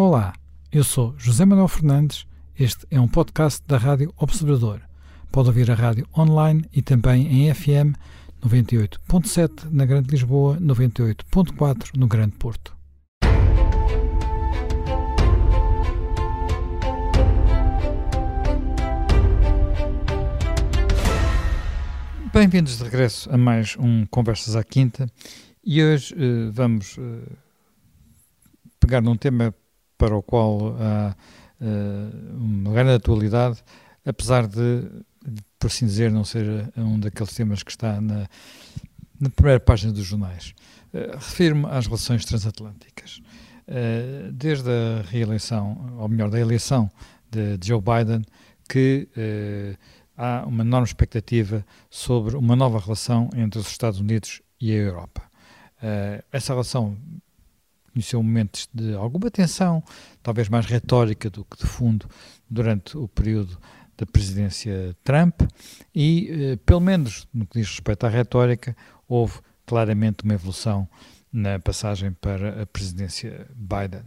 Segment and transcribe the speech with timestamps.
[0.00, 0.32] Olá,
[0.70, 2.24] eu sou José Manuel Fernandes.
[2.56, 4.80] Este é um podcast da Rádio Observador.
[5.32, 7.98] Pode ouvir a rádio online e também em FM
[8.40, 12.76] 98.7 na Grande Lisboa, 98.4 no Grande Porto.
[22.32, 25.10] Bem-vindos de regresso a mais um Conversas à Quinta
[25.64, 27.36] e hoje uh, vamos uh,
[28.78, 29.52] pegar num tema
[29.98, 31.14] para o qual há
[31.60, 33.62] uh, uma grande atualidade,
[34.06, 34.88] apesar de,
[35.58, 38.26] por assim dizer, não ser um daqueles temas que está na,
[39.20, 40.54] na primeira página dos jornais.
[41.14, 43.20] Refiro-me às relações transatlânticas.
[44.32, 46.90] Desde a reeleição, ou melhor, da eleição
[47.30, 48.24] de Joe Biden,
[48.66, 49.06] que
[50.16, 55.22] há uma enorme expectativa sobre uma nova relação entre os Estados Unidos e a Europa.
[55.80, 56.96] Uh, essa relação
[57.98, 59.82] conheceu momentos de alguma tensão,
[60.22, 62.08] talvez mais retórica do que de fundo,
[62.48, 63.58] durante o período
[63.96, 65.42] da presidência Trump,
[65.92, 68.76] e, uh, pelo menos no que diz respeito à retórica,
[69.08, 70.88] houve claramente uma evolução
[71.32, 74.04] na passagem para a presidência Biden.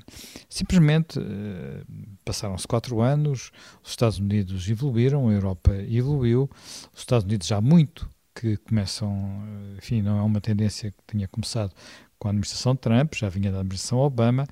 [0.48, 1.86] Simplesmente uh,
[2.24, 3.52] passaram-se quatro anos,
[3.84, 6.50] os Estados Unidos evoluíram, a Europa evoluiu,
[6.94, 9.12] os Estados Unidos já muito que começam,
[9.46, 11.74] eh, enfim, não é uma tendência que tinha começado
[12.22, 14.46] com a administração Trump, já vinha da administração Obama,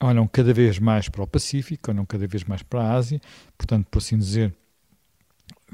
[0.00, 3.20] olham cada vez mais para o Pacífico, olham cada vez mais para a Ásia,
[3.58, 4.54] portanto, por assim dizer,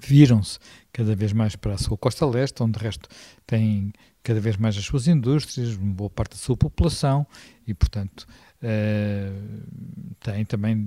[0.03, 0.59] viram-se
[0.91, 3.11] cada vez mais para a sua costa leste, onde de resto
[3.47, 3.93] têm
[4.23, 7.27] cada vez mais as suas indústrias, uma boa parte da sua população
[7.67, 8.27] e, portanto,
[8.63, 10.83] uh, tem também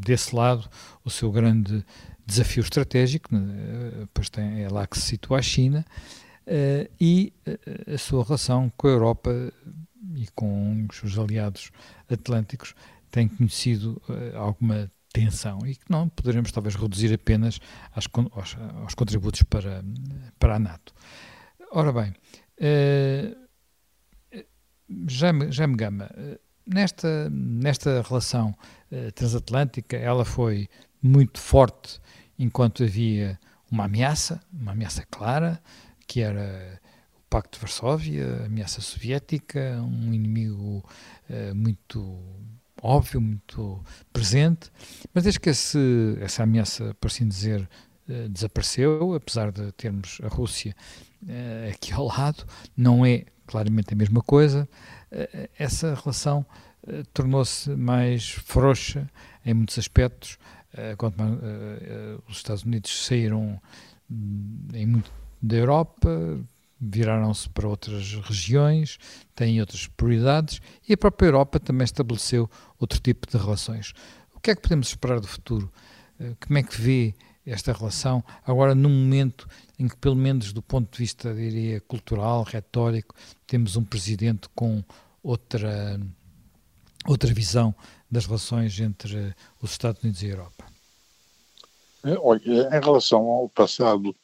[0.00, 0.68] desse lado
[1.04, 1.84] o seu grande
[2.26, 4.08] desafio estratégico, né?
[4.12, 5.84] pois tem, é lá que se situa a China,
[7.00, 7.32] e
[7.92, 9.52] a sua relação com a Europa
[10.14, 11.70] e com os seus aliados
[12.08, 12.74] atlânticos
[13.10, 14.00] tem conhecido
[14.34, 17.58] alguma tensão e que não poderemos talvez reduzir apenas
[17.92, 19.82] aos, aos, aos contributos para,
[20.38, 20.94] para a NATO.
[21.72, 22.14] Ora bem,
[22.60, 23.46] uh,
[25.08, 26.10] Jaime, Jaime Gama,
[26.66, 28.54] nesta, nesta relação
[29.14, 30.68] transatlântica, ela foi
[31.02, 32.00] muito forte
[32.38, 33.38] enquanto havia
[33.70, 35.60] uma ameaça, uma ameaça clara,
[36.06, 36.80] que era
[37.14, 40.84] o Pacto de Varsóvia, a ameaça soviética, um inimigo
[41.28, 42.18] uh, muito
[42.80, 44.70] óbvio, muito presente,
[45.12, 47.68] mas desde que esse, essa ameaça, por assim dizer,
[48.08, 50.74] uh, desapareceu, apesar de termos a Rússia
[51.22, 52.44] uh, aqui ao lado,
[52.76, 54.68] não é claramente a mesma coisa,
[55.56, 56.44] essa relação
[57.14, 59.08] tornou-se mais frouxa
[59.44, 60.36] em muitos aspectos,
[60.98, 61.30] quanto mais,
[62.28, 63.60] os Estados Unidos saíram
[64.10, 66.40] hum, em muito da Europa,
[66.80, 68.98] viraram-se para outras regiões,
[69.34, 73.92] têm outras prioridades e a própria Europa também estabeleceu outro tipo de relações.
[74.34, 75.72] O que é que podemos esperar do futuro?
[76.20, 77.14] Eh, como é que vê
[77.46, 79.48] esta relação agora num momento
[79.78, 83.14] em que, pelo menos do ponto de vista, diria, cultural, retórico,
[83.46, 84.82] temos um presidente com
[85.22, 86.00] outra,
[87.06, 87.74] outra visão
[88.10, 90.64] das relações entre os Estados Unidos e a Europa?
[92.04, 94.14] É, olha, em relação ao passado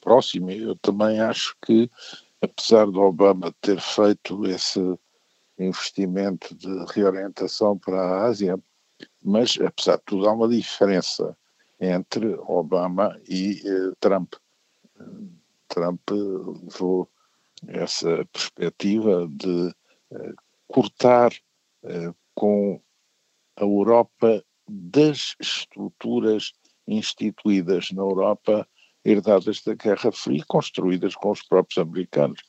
[0.00, 0.52] próxima.
[0.52, 1.90] Eu também acho que,
[2.40, 4.80] apesar do Obama ter feito esse
[5.58, 8.58] investimento de reorientação para a Ásia,
[9.22, 11.36] mas, apesar de tudo, há uma diferença
[11.80, 14.34] entre Obama e eh, Trump.
[15.68, 17.08] Trump levou
[17.68, 19.74] essa perspectiva de
[20.12, 20.32] eh,
[20.66, 21.32] cortar
[21.84, 22.80] eh, com
[23.56, 26.52] a Europa das estruturas
[26.86, 28.68] instituídas na Europa
[29.04, 32.40] herdadas da Guerra Fria, construídas com os próprios americanos.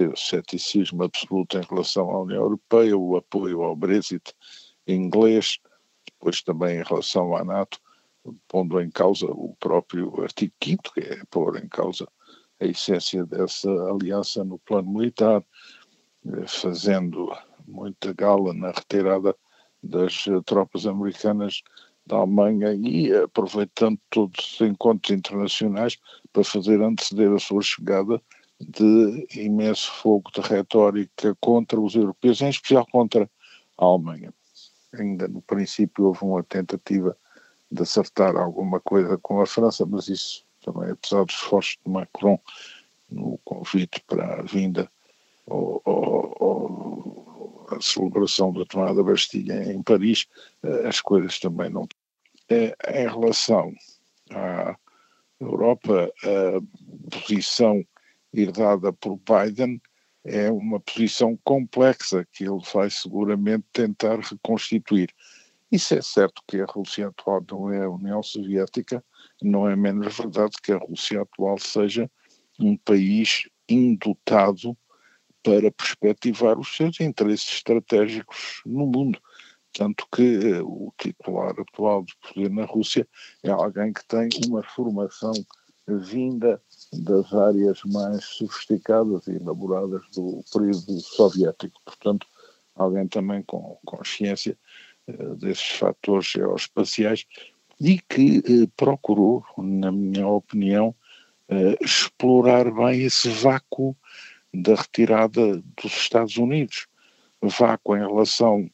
[0.00, 4.32] O ceticismo absoluto em relação à União Europeia, o apoio ao Brexit
[4.86, 5.58] inglês,
[6.06, 7.78] depois também em relação à NATO,
[8.46, 12.06] pondo em causa o próprio artigo 5 que é pôr em causa
[12.60, 15.44] a essência dessa aliança no plano militar,
[16.26, 17.36] eh, fazendo
[17.66, 19.34] muita gala na retirada
[19.82, 21.62] das eh, tropas americanas
[22.06, 25.98] da Alemanha e aproveitando todos os encontros internacionais
[26.32, 28.20] para fazer anteceder a sua chegada
[28.60, 33.28] de imenso fogo de retórica contra os europeus, em especial contra
[33.78, 34.32] a Alemanha.
[34.94, 37.16] Ainda no princípio houve uma tentativa
[37.70, 42.38] de acertar alguma coisa com a França, mas isso também, apesar dos esforços de Macron
[43.10, 44.90] no convite para a vinda
[45.46, 47.21] ou, ou, ou
[47.76, 50.26] a celebração da tomada da Bastilha em Paris,
[50.62, 51.86] eh, as coisas também não.
[52.48, 53.72] Eh, em relação
[54.30, 54.76] à
[55.40, 57.84] Europa, a posição
[58.32, 59.80] herdada por Biden
[60.24, 65.12] é uma posição complexa que ele vai seguramente tentar reconstituir.
[65.70, 69.04] Isso é certo que a Rússia atual não é a União Soviética,
[69.42, 72.10] não é menos verdade que a Rússia atual seja
[72.58, 74.76] um país indotado
[75.42, 79.18] para perspectivar os seus interesses estratégicos no mundo.
[79.72, 83.08] Tanto que eh, o titular atual do poder na Rússia
[83.42, 85.32] é alguém que tem uma formação
[85.88, 86.62] vinda
[86.92, 91.80] das áreas mais sofisticadas e elaboradas do período soviético.
[91.84, 92.26] Portanto,
[92.76, 94.56] alguém também com consciência
[95.08, 97.26] uh, desses fatores geoespaciais
[97.80, 100.94] e que uh, procurou, na minha opinião,
[101.82, 103.94] explorar bem esse vácuo
[104.54, 106.86] da retirada dos Estados Unidos.
[107.42, 108.70] Vácuo em relação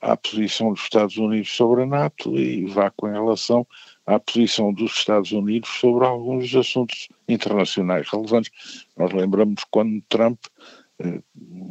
[0.00, 3.66] à posição dos Estados Unidos sobre a NATO e vácuo em relação
[4.06, 8.86] à posição dos Estados Unidos sobre alguns assuntos internacionais relevantes.
[8.96, 10.38] Nós lembramos quando Trump,
[10.98, 11.20] eh,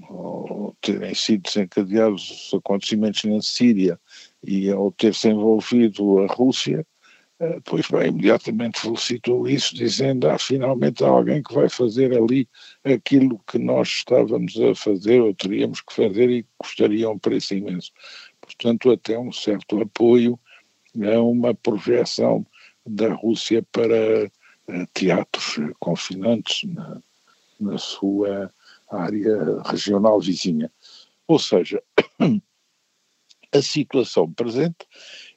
[0.09, 3.99] ao terem sido desencadeados os acontecimentos na Síria
[4.43, 6.92] e ao ter-se envolvido a Rússia, eh,
[7.65, 12.47] pois bem, imediatamente felicitou isso, dizendo, ah, finalmente há alguém que vai fazer ali
[12.83, 17.91] aquilo que nós estávamos a fazer ou teríamos que fazer e custaria um preço imenso.
[18.41, 20.39] Portanto, até um certo apoio
[21.01, 22.45] a uma projeção
[22.85, 27.01] da Rússia para uh, teatros confinantes na,
[27.59, 28.51] na sua
[28.91, 30.71] área regional vizinha.
[31.27, 31.81] Ou seja,
[33.53, 34.87] a situação presente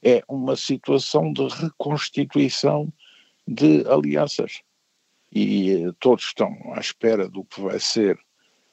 [0.02, 2.92] é uma situação de reconstituição
[3.46, 4.62] de alianças.
[5.30, 8.18] E eh, todos estão à espera do que vai ser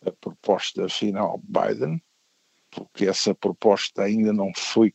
[0.05, 2.01] a proposta final Biden,
[2.71, 4.93] porque essa proposta ainda não foi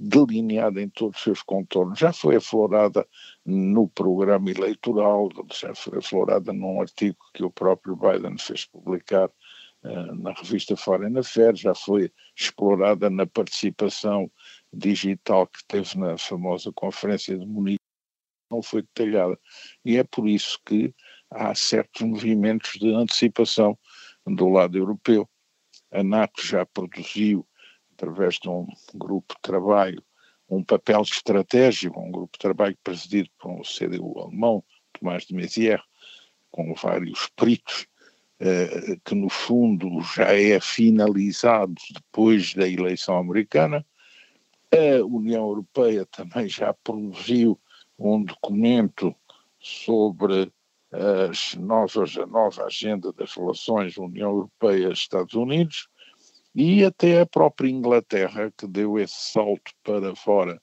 [0.00, 3.06] delineada em todos os seus contornos, já foi aflorada
[3.44, 9.28] no programa eleitoral, já foi aflorada num artigo que o próprio Biden fez publicar
[9.82, 14.30] na revista Foreign Affairs, já foi explorada na participação
[14.72, 17.78] digital que teve na famosa conferência de Munique,
[18.50, 19.38] não foi detalhada.
[19.84, 20.94] E é por isso que
[21.30, 23.78] há certos movimentos de antecipação
[24.26, 25.28] do lado europeu.
[25.90, 27.46] A NATO já produziu
[27.92, 30.02] através de um grupo de trabalho,
[30.48, 35.82] um papel estratégico, um grupo de trabalho presidido por um CDU alemão, Tomás de Maizière,
[36.50, 37.97] com vários peritos, eh,
[39.04, 43.84] que no fundo já é finalizado depois da eleição americana.
[44.70, 47.58] A União Europeia também já produziu
[47.98, 49.14] um documento
[49.58, 50.52] sobre
[50.92, 55.88] as novas, a nova agenda das relações União Europeia-Estados Unidos,
[56.54, 60.60] e até a própria Inglaterra, que deu esse salto para fora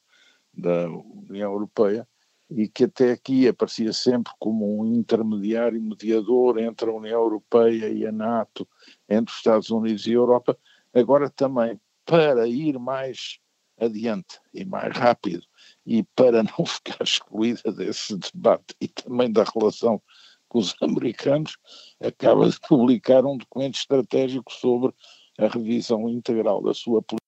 [0.54, 2.08] da União Europeia
[2.50, 8.06] e que até aqui aparecia sempre como um intermediário mediador entre a União Europeia e
[8.06, 8.68] a NATO,
[9.10, 10.58] entre os Estados Unidos e a Europa,
[10.94, 13.40] agora também para ir mais
[13.80, 15.44] adiante e mais rápido
[15.86, 20.02] e para não ficar excluída desse debate e também da relação
[20.48, 21.58] com os americanos,
[22.00, 24.94] acaba de publicar um documento estratégico sobre
[25.38, 27.26] a revisão integral da sua política,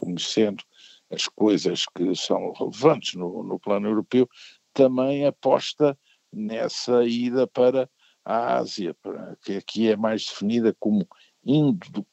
[0.00, 0.64] conhecendo
[1.10, 4.28] as coisas que são relevantes no, no plano europeu,
[4.72, 5.98] também aposta
[6.32, 7.90] nessa ida para
[8.24, 11.06] a Ásia, para, que aqui é mais definida como
[11.44, 12.06] Indo,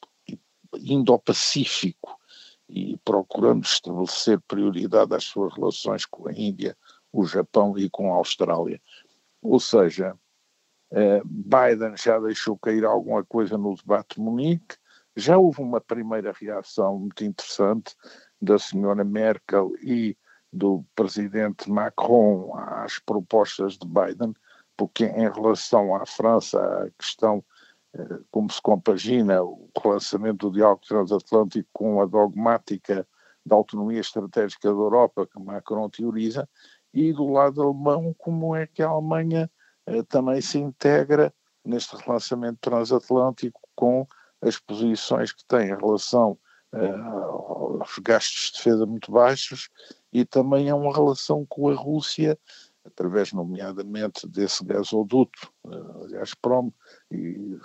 [0.74, 2.18] Indo-Pacífico,
[2.68, 6.76] e procurando estabelecer prioridade às suas relações com a Índia,
[7.12, 8.80] o Japão e com a Austrália.
[9.40, 10.18] Ou seja,
[10.90, 14.76] Uh, Biden já deixou cair alguma coisa no debate de Munique,
[15.14, 17.94] já houve uma primeira reação muito interessante
[18.40, 20.16] da senhora Merkel e
[20.52, 24.34] do presidente Macron às propostas de Biden,
[24.76, 27.44] porque em relação à França, a questão
[27.94, 33.06] uh, como se compagina o relançamento do diálogo transatlântico com a dogmática
[33.44, 36.48] da autonomia estratégica da Europa que Macron teoriza,
[36.92, 39.50] e do lado alemão, como é que a Alemanha
[39.86, 41.32] eh, também se integra
[41.64, 44.06] neste relançamento transatlântico com
[44.40, 46.38] as posições que tem em relação
[46.72, 49.70] aos gastos de defesa muito baixos
[50.12, 52.38] e também é uma relação com a Rússia,
[52.84, 56.70] através nomeadamente desse gasoduto, uh, aliás, Prom,
[57.10, 57.58] e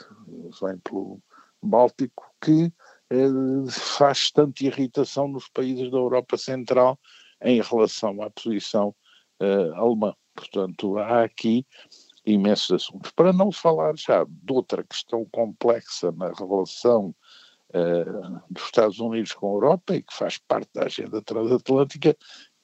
[0.61, 1.21] vem pelo
[1.61, 6.99] Báltico, que uh, faz tanta irritação nos países da Europa Central
[7.41, 8.95] em relação à posição
[9.75, 10.15] alemã.
[10.33, 11.67] Portanto, há aqui
[12.25, 13.11] imensos assuntos.
[13.11, 17.13] Para não falar já de outra questão complexa na relação
[17.73, 22.15] uh, dos Estados Unidos com a Europa e que faz parte da agenda transatlântica,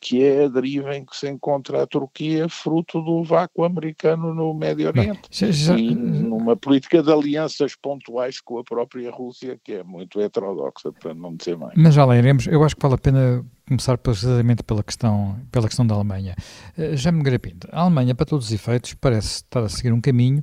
[0.01, 4.53] que é a deriva em que se encontra a Turquia, fruto do vácuo americano no
[4.53, 5.29] Médio Oriente.
[5.41, 10.21] Bem, já, e numa política de alianças pontuais com a própria Rússia, que é muito
[10.21, 11.73] heterodoxa, para não dizer mais.
[11.75, 12.47] Mas já lá iremos.
[12.47, 16.35] Eu acho que vale a pena começar precisamente pela questão, pela questão da Alemanha.
[16.77, 20.01] Uh, já me Pinto, a Alemanha, para todos os efeitos, parece estar a seguir um
[20.01, 20.41] caminho,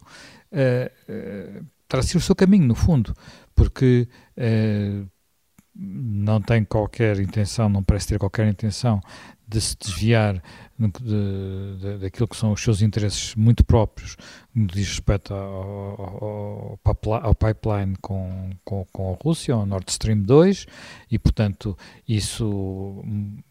[0.53, 3.15] uh, uh, seguir o seu caminho, no fundo,
[3.57, 5.09] porque uh,
[5.75, 9.01] não tem qualquer intenção, não parece ter qualquer intenção
[9.49, 10.43] de se desviar
[10.77, 14.17] de, de, daquilo que são os seus interesses muito próprios
[14.53, 19.89] no que diz respeito ao, ao, ao pipeline com, com, com, a Rússia, ao Nord
[19.89, 20.67] Stream 2,
[21.11, 23.03] e portanto isso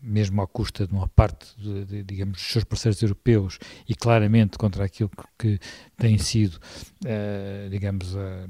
[0.01, 3.57] mesmo à custa de uma parte, de, digamos, dos seus parceiros europeus
[3.87, 5.09] e claramente contra aquilo
[5.39, 5.59] que, que
[5.95, 8.49] tem sido, uh, digamos, uh,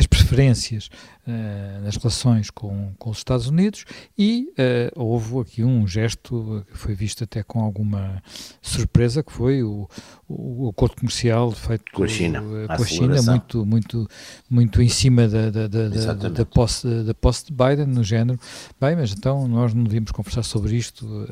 [0.00, 0.88] as preferências
[1.26, 3.84] uh, nas relações com, com os Estados Unidos
[4.16, 8.22] e uh, houve aqui um gesto que foi visto até com alguma
[8.62, 9.86] surpresa, que foi o,
[10.30, 14.08] o, acordo comercial feito com a China, uh, com a China muito, muito,
[14.48, 18.38] muito em cima da, da, da, da, da, posse, da posse de Biden, no género,
[18.80, 21.26] bem, mas então nós não devíamos conversar sobre isto,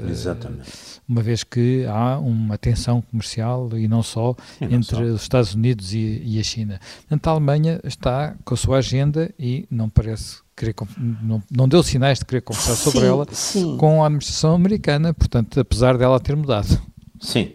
[1.08, 5.02] uma vez que há uma tensão comercial e não só e não entre só.
[5.02, 6.80] os Estados Unidos e, e a China.
[7.00, 10.74] Portanto, a Alemanha está com a sua agenda e não parece querer,
[11.22, 13.76] não, não deu sinais de querer conversar sim, sobre ela sim.
[13.76, 16.80] com a administração americana, portanto, apesar dela ter mudado.
[17.20, 17.52] Sim,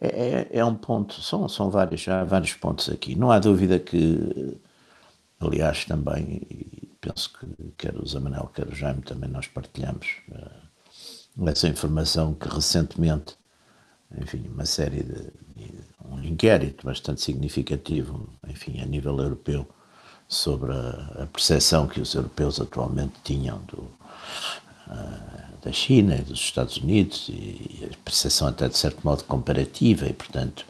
[0.00, 3.14] é, é, é um ponto, são, são vários, há vários pontos aqui.
[3.14, 4.58] Não há dúvida que,
[5.38, 6.40] aliás, também,
[7.00, 12.48] penso que quer o Zamanel, quer o Jaime, também nós partilhamos uh, essa informação que
[12.48, 13.36] recentemente,
[14.18, 15.22] enfim, uma série de,
[15.54, 19.68] de um inquérito bastante significativo, enfim, a nível europeu,
[20.26, 23.90] sobre a, a percepção que os europeus atualmente tinham do,
[25.62, 30.12] da China e dos Estados Unidos e a percepção até de certo modo comparativa e
[30.12, 30.64] portanto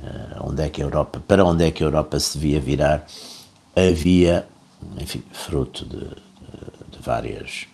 [0.00, 3.06] uh, onde é que a Europa para onde é que a Europa se devia virar
[3.74, 4.46] havia
[4.98, 7.66] enfim fruto de, de, de várias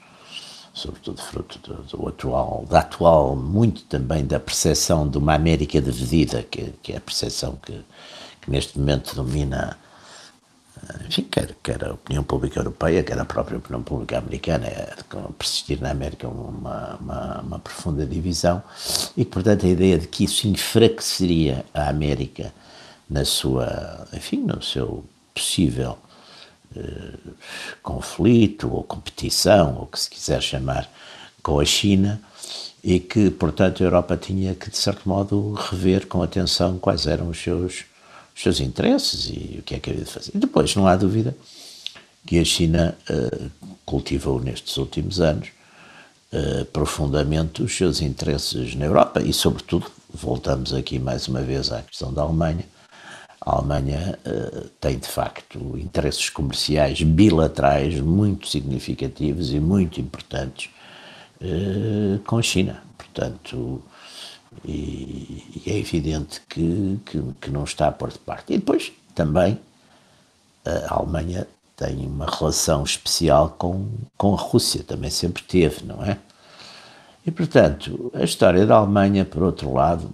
[0.72, 6.42] sobretudo fruto do, do, atual da atual muito também da percepção de uma América dividida
[6.42, 7.84] que, que é a percepção que,
[8.40, 9.76] que neste momento domina
[11.06, 14.94] enfim, quer, quer a opinião pública europeia, quer a própria opinião pública americana, é,
[15.38, 18.62] persistir na América uma, uma, uma, profunda divisão
[19.16, 22.52] e que, portanto, a ideia de que isso enfraqueceria a América
[23.08, 25.04] na sua, enfim, no seu
[25.34, 25.98] possível
[26.76, 27.14] eh,
[27.82, 30.90] conflito ou competição, ou que se quiser chamar,
[31.42, 32.20] com a China,
[32.82, 37.28] e que, portanto, a Europa tinha que, de certo modo, rever com atenção quais eram
[37.28, 37.84] os seus
[38.36, 40.32] os seus interesses e o que é que havia de fazer.
[40.34, 41.34] E depois, não há dúvida
[42.26, 43.50] que a China uh,
[43.86, 45.48] cultivou nestes últimos anos
[46.32, 51.80] uh, profundamente os seus interesses na Europa e, sobretudo, voltamos aqui mais uma vez à
[51.80, 52.66] questão da Alemanha.
[53.40, 60.70] A Alemanha uh, tem, de facto, interesses comerciais bilaterais muito significativos e muito importantes
[62.24, 62.82] com a China.
[62.96, 63.82] Portanto,
[64.64, 68.52] e, e é evidente que, que, que, não está a pôr de parte.
[68.52, 69.58] E depois também
[70.64, 71.46] a Alemanha
[71.76, 76.18] tem uma relação especial com, com a Rússia, também sempre teve, não é?
[77.26, 80.10] E portanto, a história da Alemanha, por outro lado,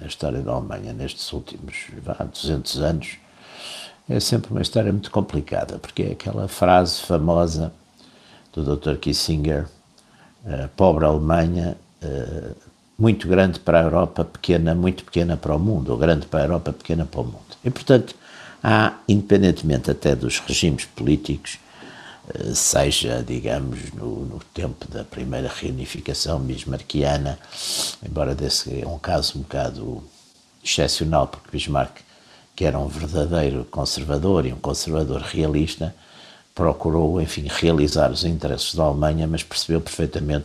[0.00, 3.18] a história da Alemanha nestes últimos vá, 200 anos,
[4.08, 7.72] é sempre uma história muito complicada, porque é aquela frase famosa
[8.52, 8.96] do Dr.
[8.96, 9.68] Kissinger,
[10.76, 11.76] pobre Alemanha,
[13.00, 16.42] muito grande para a Europa, pequena, muito pequena para o mundo, ou grande para a
[16.44, 17.56] Europa, pequena para o mundo.
[17.64, 18.14] E, portanto,
[18.62, 21.58] há, independentemente até dos regimes políticos,
[22.34, 27.38] eh, seja, digamos, no, no tempo da primeira reunificação bismarckiana,
[28.06, 30.04] embora desse é um caso um bocado
[30.62, 32.02] excepcional, porque Bismarck,
[32.54, 35.94] que era um verdadeiro conservador e um conservador realista,
[36.54, 40.44] procurou, enfim, realizar os interesses da Alemanha, mas percebeu perfeitamente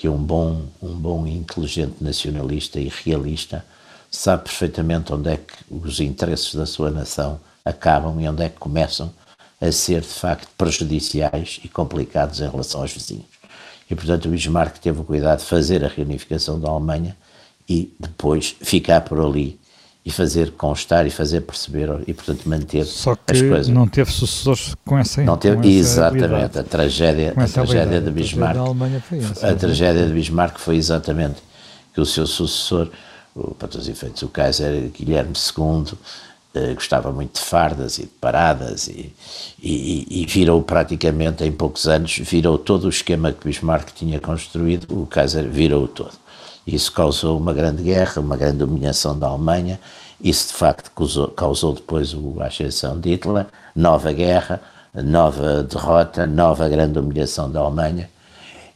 [0.00, 3.62] que um bom, um bom e inteligente nacionalista e realista
[4.10, 8.56] sabe perfeitamente onde é que os interesses da sua nação acabam e onde é que
[8.56, 9.12] começam
[9.60, 13.26] a ser de facto prejudiciais e complicados em relação aos vizinhos.
[13.90, 17.14] E portanto o Bismarck teve o cuidado de fazer a reunificação da Alemanha
[17.68, 19.59] e depois ficar por ali
[20.04, 23.68] e fazer constar e fazer perceber e portanto manter Só que as coisas.
[23.68, 26.58] não teve sucessores com essa não teve exatamente.
[26.58, 28.56] a tragédia a tragédia de Bismarck.
[29.42, 31.42] a, a tragédia de Bismarck foi exatamente
[31.92, 32.88] que o seu sucessor
[33.34, 35.92] o, para todos os efeitos o Kaiser Guilherme II
[36.54, 39.12] uh, gostava muito de fardas e de paradas e,
[39.62, 44.86] e, e, virou praticamente em poucos anos, virou todo o esquema que Bismarck tinha construído,
[44.90, 46.12] o Kaiser virou todo.
[46.66, 49.80] Isso causou uma grande guerra, uma grande dominação da Alemanha,
[50.22, 54.60] isso de facto causou, causou depois a ascensão de Hitler, nova guerra,
[54.94, 58.10] nova derrota, nova grande humilhação da Alemanha.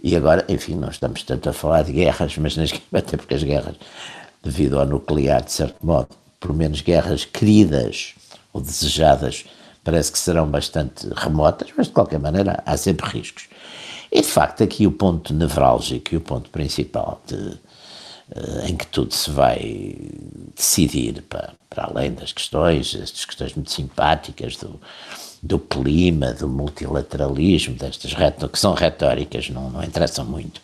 [0.03, 3.43] E agora, enfim, não estamos tanto a falar de guerras, mas nas, até porque as
[3.43, 3.77] guerras,
[4.43, 6.09] devido ao nuclear, de certo modo,
[6.41, 8.15] por menos guerras queridas
[8.53, 9.45] ou desejadas,
[9.83, 13.49] parece que serão bastante remotas, mas de qualquer maneira há sempre riscos.
[14.11, 17.59] E de facto, aqui o ponto nevrálgico e o ponto principal de,
[18.67, 19.97] em que tudo se vai
[20.57, 24.81] decidir para, para além das questões, estas questões muito simpáticas do,
[25.43, 28.15] do clima, do multilateralismo, destas
[28.51, 30.61] que são retóricas, não, não interessam muito.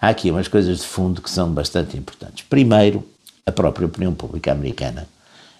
[0.00, 2.44] Há aqui umas coisas de fundo que são bastante importantes.
[2.48, 3.04] Primeiro,
[3.44, 5.08] a própria opinião pública americana,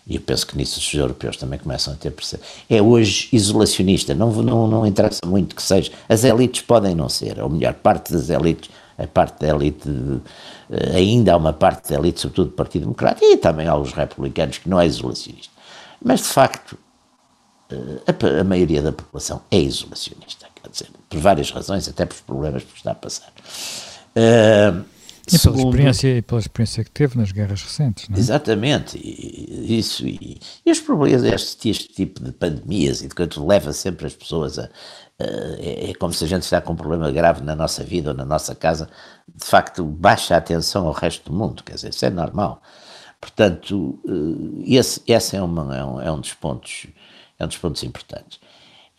[0.06, 4.14] e eu penso que nisso os europeus também começam a ter percebido, é hoje isolacionista,
[4.14, 5.90] não, não, não interessa muito que seja.
[6.08, 9.88] As elites podem não ser, ou melhor, parte das elites, a parte da elite,
[10.70, 13.92] eh, ainda há uma parte da elite, sobretudo do Partido Democrático, e também há os
[13.92, 15.52] republicanos, que não é isolacionista.
[16.02, 16.76] Mas, de facto,
[17.70, 22.64] a, a, maioria da população é isolacionista, quer dizer, por várias razões, até por problemas
[22.64, 23.32] que está a passar.
[24.16, 24.84] Uh,
[25.30, 28.18] e pela, experiência, e pela experiência que teve nas guerras recentes, não é?
[28.18, 33.46] Exatamente, e, isso, e, e os problemas deste este tipo de pandemias e de quanto
[33.46, 34.70] leva sempre as pessoas a
[35.18, 38.16] é, é, como se a gente está com um problema grave na nossa vida ou
[38.16, 38.88] na nossa casa,
[39.32, 42.62] de facto baixa a atenção ao resto do mundo, quer dizer, isso é normal.
[43.20, 46.86] Portanto, eh, esse, esse é, uma, é, um, é um dos pontos
[47.38, 48.40] é um dos pontos importantes.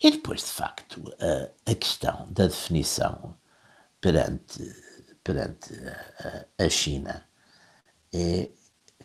[0.02, 3.34] E depois, de facto, a, a questão da definição
[4.00, 4.62] perante,
[5.22, 5.74] perante
[6.58, 7.22] a, a China
[8.12, 8.48] é,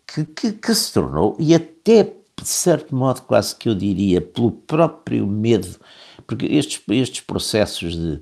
[0.08, 4.52] que, que, que, se tornou, e até de certo modo, quase que eu diria, pelo
[4.52, 5.80] próprio medo,
[6.25, 8.22] porque estes, estes processos de,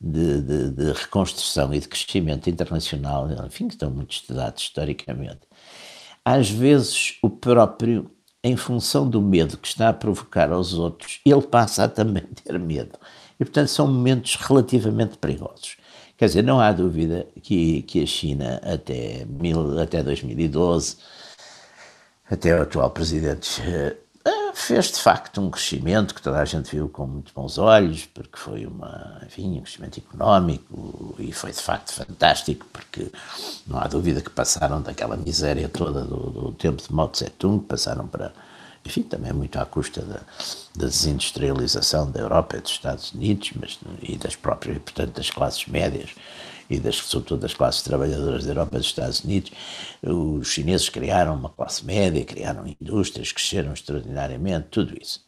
[0.00, 5.40] de, de, de reconstrução e de crescimento internacional, enfim, que estão muito estudados historicamente,
[6.24, 8.10] às vezes o próprio
[8.44, 12.58] em função do medo que está a provocar aos outros, ele passa a também ter
[12.58, 12.98] medo.
[13.38, 15.76] E, portanto, são momentos relativamente perigosos.
[16.16, 20.96] Quer dizer, não há dúvida que, que a China, até, mil, até 2012,
[22.30, 23.96] até o atual presidente, eh,
[24.54, 28.36] fez de facto um crescimento que toda a gente viu com muito bons olhos, porque
[28.36, 33.10] foi uma, enfim, um crescimento económico e foi de facto fantástico, porque
[33.66, 38.06] não há dúvida que passaram daquela miséria toda do, do tempo de Mao Tse-tung, passaram
[38.06, 38.32] para,
[38.84, 40.20] enfim, também muito à custa da,
[40.76, 45.66] da, desindustrialização da Europa e dos Estados Unidos, mas, e das próprias, portanto, das classes
[45.66, 46.10] médias
[46.72, 49.52] e das, sobretudo das classes trabalhadoras da Europa e dos Estados Unidos,
[50.02, 55.24] os chineses criaram uma classe média, criaram indústrias, cresceram extraordinariamente, tudo isso.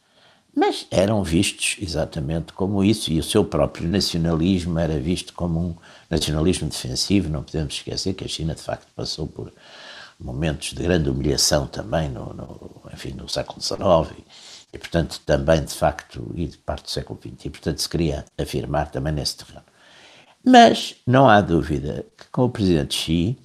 [0.57, 5.76] Mas eram vistos exatamente como isso, e o seu próprio nacionalismo era visto como um
[6.09, 7.28] nacionalismo defensivo.
[7.28, 9.52] Não podemos esquecer que a China, de facto, passou por
[10.18, 15.64] momentos de grande humilhação também no, no enfim, no século XIX e, e, portanto, também,
[15.64, 17.46] de facto, e de parte do século XX.
[17.46, 19.64] E, portanto, se queria afirmar também nesse terreno.
[20.44, 23.38] Mas não há dúvida que com o presidente Xi,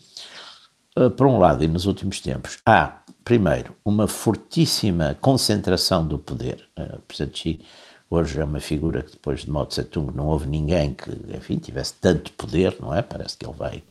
[0.98, 6.68] eh, por um lado, e nos últimos tempos, há, primeiro, uma fortíssima concentração do poder.
[6.76, 7.60] Eh, o presidente Xi
[8.10, 11.94] hoje é uma figura que depois de Mao Tse-tung não houve ninguém que, enfim, tivesse
[12.02, 13.02] tanto poder, não é?
[13.02, 13.84] Parece que ele vai,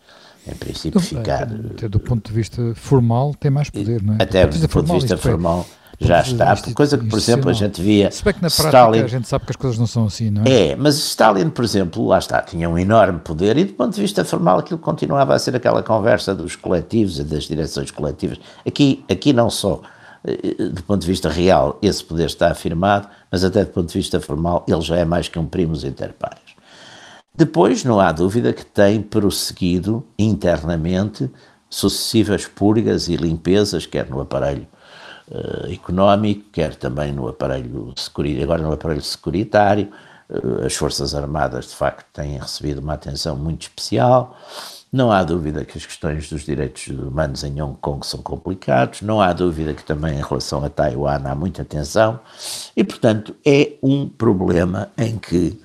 [0.47, 1.45] em princípio, ficar...
[1.45, 4.23] Até do ponto de vista formal tem mais poder, não é?
[4.23, 5.67] Até do, do ponto de vista formal
[6.01, 6.57] já está.
[6.75, 8.11] Coisa que, por exemplo, a gente via.
[8.11, 10.31] Se bem que na prática Stalin, a gente sabe que as coisas não são assim,
[10.31, 10.71] não é?
[10.71, 14.01] É, mas Stalin, por exemplo, lá está, tinha um enorme poder e, do ponto de
[14.01, 18.39] vista formal, aquilo continuava a ser aquela conversa dos coletivos e das direções coletivas.
[18.65, 19.81] Aqui, aqui não só
[20.25, 23.99] eh, do ponto de vista real esse poder está afirmado, mas até do ponto de
[23.99, 26.39] vista formal ele já é mais que um primos inter pares.
[27.35, 31.31] Depois, não há dúvida que tem prosseguido internamente
[31.71, 34.67] sucessivas purgas e limpezas, quer no aparelho
[35.31, 39.91] uh, económico, quer também no aparelho securitário, agora no aparelho securitário.
[40.29, 44.37] Uh, as Forças Armadas, de facto, têm recebido uma atenção muito especial.
[44.91, 49.21] Não há dúvida que as questões dos direitos humanos em Hong Kong são complicados, não
[49.21, 52.19] há dúvida que também em relação a Taiwan há muita tensão,
[52.75, 55.61] e portanto é um problema em que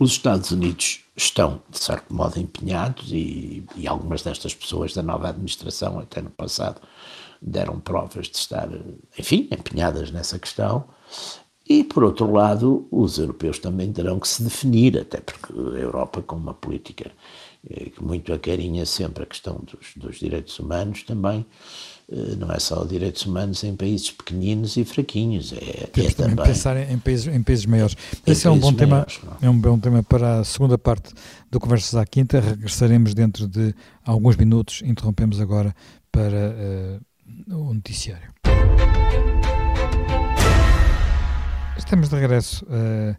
[0.00, 5.28] os Estados Unidos estão, de certo modo, empenhados, e, e algumas destas pessoas da nova
[5.28, 6.80] administração, até no passado,
[7.46, 8.68] deram provas de estar,
[9.16, 10.84] enfim, empenhadas nessa questão.
[11.68, 16.22] E, por outro lado, os europeus também terão que se definir, até porque a Europa,
[16.22, 17.10] com uma política
[17.68, 21.44] eh, que muito acarinha sempre a questão dos, dos direitos humanos, também
[22.08, 26.76] eh, não é só direitos humanos em países pequeninos e fraquinhos, é, é também pensar
[26.76, 27.96] em países, em países maiores.
[28.24, 31.12] Em Esse é um bom maiores, tema, é um bom tema para a segunda parte
[31.50, 32.38] do Conversas à Quinta.
[32.38, 34.82] Regressaremos dentro de alguns minutos.
[34.82, 35.74] Interrompemos agora
[36.12, 37.15] para uh,
[37.48, 38.32] o noticiário.
[41.76, 43.16] Estamos de regresso uh,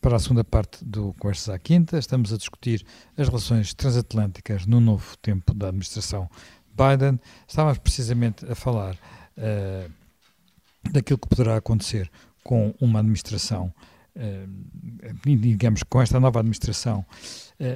[0.00, 1.98] para a segunda parte do Conversas à Quinta.
[1.98, 2.84] Estamos a discutir
[3.16, 6.28] as relações transatlânticas no novo tempo da administração
[6.68, 7.18] Biden.
[7.46, 9.90] Estávamos precisamente a falar uh,
[10.92, 12.10] daquilo que poderá acontecer
[12.44, 13.72] com uma administração,
[14.14, 17.04] uh, digamos, com esta nova administração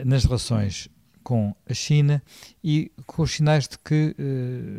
[0.04, 0.88] nas relações
[1.22, 2.22] com a China
[2.62, 4.14] e com os sinais de que,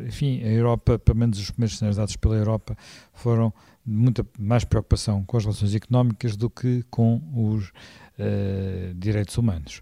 [0.08, 2.76] enfim, a Europa, pelo menos os primeiros sinais dados pela Europa,
[3.14, 3.54] foram
[3.86, 7.72] de muita mais preocupação com as relações económicas do que com os
[8.96, 9.82] direitos humanos.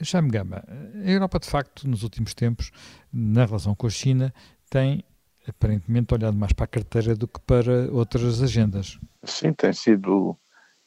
[0.00, 0.64] Jaime Gama,
[1.04, 2.70] a Europa, de facto, nos últimos tempos,
[3.12, 4.32] na relação com a China,
[4.70, 5.04] tem
[5.46, 8.98] aparentemente olhado mais para a carteira do que para outras agendas.
[9.24, 10.36] Sim, tem sido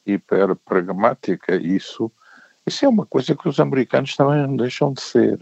[0.04, 1.56] hiper pragmática.
[1.56, 2.10] Isso,
[2.66, 5.40] isso é uma coisa que os americanos também não deixam de ser.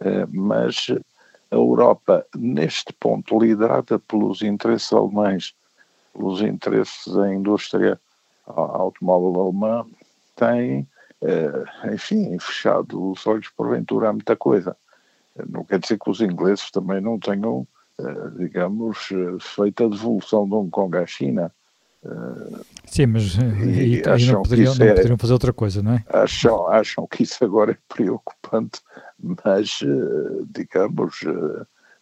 [0.00, 0.88] Eh, mas
[1.50, 5.54] a Europa, neste ponto, liderada pelos interesses alemães,
[6.12, 7.98] pelos interesses da indústria
[8.46, 9.86] automóvel alemã,
[10.36, 10.86] tem
[11.22, 14.76] uh, enfim, fechado os olhos porventura a muita coisa.
[15.48, 17.66] Não quer dizer que os ingleses também não tenham,
[18.36, 19.08] digamos,
[19.40, 21.52] feito a devolução de Hong Kong à China.
[22.86, 26.04] Sim, mas e, aí, não, poderiam, não é, poderiam fazer outra coisa, não é?
[26.08, 28.80] Acham, acham que isso agora é preocupante,
[29.18, 29.80] mas,
[30.50, 31.20] digamos,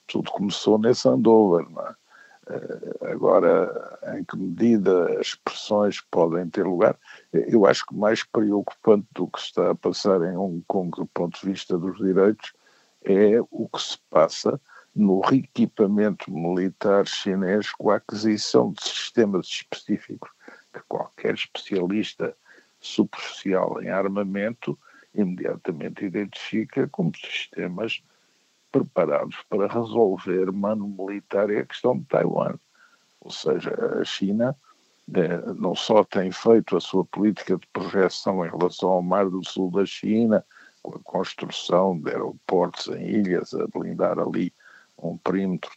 [0.07, 1.95] tudo começou nesse Andover, não é?
[2.49, 6.97] Eh, agora, em que medida as pressões podem ter lugar,
[7.33, 11.41] eu acho que mais preocupante do que está a passar em Hong Kong do ponto
[11.41, 12.53] de vista dos direitos
[13.05, 14.61] é o que se passa
[14.97, 20.31] no reequipamento militar chinês com a aquisição de sistemas específicos
[20.73, 22.35] que qualquer especialista
[22.81, 24.79] superficial em armamento
[25.15, 28.03] imediatamente identifica como sistemas
[28.73, 32.55] preparados para resolver mano militar é a questão de Taiwan.
[33.21, 34.57] Ou seja, a China
[35.15, 39.47] eh, não só tem feito a sua política de projeção em relação ao Mar do
[39.47, 40.43] Sul da China,
[40.83, 44.53] com a construção de aeroportos em ilhas, a blindar ali
[44.99, 45.71] um perímetro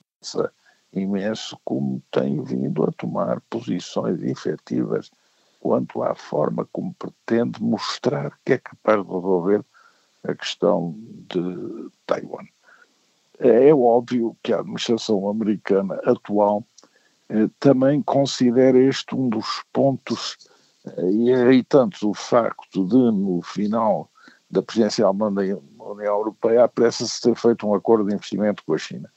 [0.93, 5.11] imenso, como tem vindo a tomar posições efetivas
[5.59, 9.65] quanto à forma como pretende mostrar que é capaz de resolver
[10.23, 12.45] a questão de Taiwan.
[13.39, 16.65] É óbvio que a administração americana atual
[17.29, 20.37] eh, também considera este um dos pontos
[20.85, 21.43] eh, e é
[22.03, 24.09] o facto de, no final
[24.49, 24.61] da
[25.31, 25.43] da
[25.93, 29.09] União Europeia, apressa-se ter feito um acordo de investimento com a China.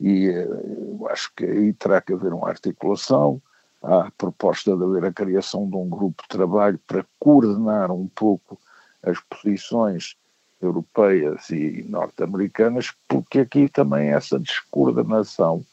[0.00, 3.40] E eh, eu acho que aí terá que haver uma articulação,
[3.82, 8.08] há a proposta de haver a criação de um grupo de trabalho para coordenar um
[8.08, 8.58] pouco
[9.02, 10.16] as posições
[10.60, 15.64] europeias e norte-americanas, porque aqui também essa descoordenação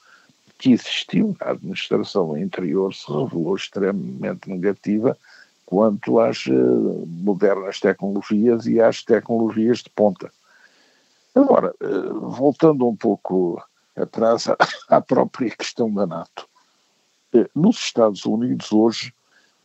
[0.57, 5.17] que existiu na administração interior se revelou extremamente negativa
[5.65, 10.31] quanto às uh, modernas tecnologias e às tecnologias de ponta.
[11.35, 13.61] Agora, uh, voltando um pouco
[13.95, 14.47] atrás
[14.89, 16.47] à, própria questão da NATO.
[17.33, 19.13] Uh, nos Estados Unidos hoje,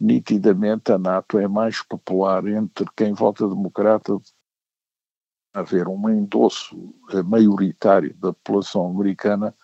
[0.00, 4.18] nitidamente a NATO é mais popular entre quem vota democrata
[5.54, 9.54] haver um endosso eh, maioritário da população americana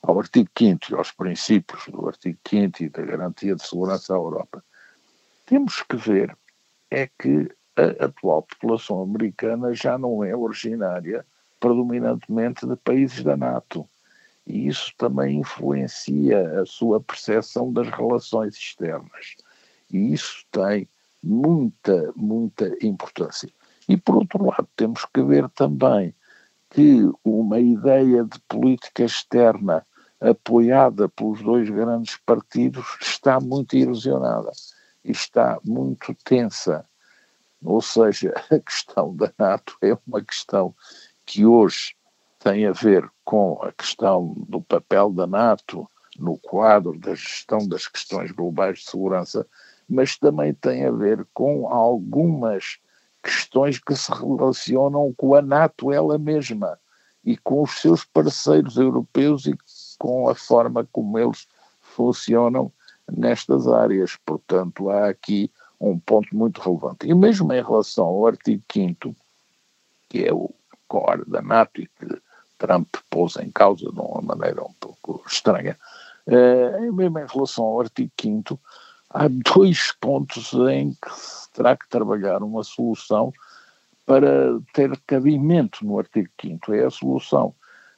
[0.00, 4.16] ao artigo 5 e aos princípios do artigo 5 e da garantia de segurança à
[4.16, 4.64] Europa.
[5.46, 6.38] Temos que ver
[6.88, 11.26] é que a atual população americana já não é originária
[11.60, 13.88] predominantemente de países da NATO.
[14.46, 19.36] E isso também influencia a sua percepção das relações externas.
[19.92, 20.88] E isso tem
[21.22, 23.48] muita, muita importância.
[23.88, 26.14] E, por outro lado, temos que ver também
[26.70, 29.86] que uma ideia de política externa
[30.20, 34.50] apoiada pelos dois grandes partidos está muito erosionada
[35.04, 36.84] está muito tensa.
[37.62, 40.74] Ou seja, a questão da NATO é uma questão
[41.30, 41.94] que hoje
[42.40, 45.88] tem a ver com a questão do papel da NATO
[46.18, 49.46] no quadro da gestão das questões globais de segurança,
[49.88, 52.80] mas também tem a ver com algumas
[53.22, 56.76] questões que se relacionam com a NATO ela mesma
[57.24, 59.56] e com os seus parceiros europeus e
[60.00, 61.46] com a forma como eles
[61.80, 62.72] funcionam
[63.08, 64.18] nestas áreas.
[64.26, 65.48] Portanto, há aqui
[65.80, 67.06] um ponto muito relevante.
[67.06, 69.14] E mesmo em relação ao artigo 5
[70.08, 70.52] que é o
[70.90, 72.20] core da NATO e que
[72.58, 75.78] Trump pôs em causa de uma maneira um pouco estranha,
[76.26, 78.60] eh, mesmo em relação ao artigo 5
[79.08, 83.32] há dois pontos em que se terá que trabalhar uma solução
[84.04, 87.54] para ter cabimento no artigo 5 É a solução